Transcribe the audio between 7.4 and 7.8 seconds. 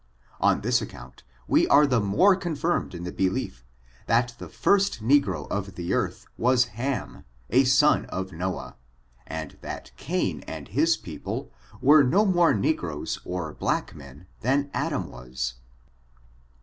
a